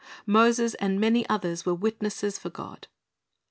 [0.25, 2.87] Moses and many others were witnesses for God.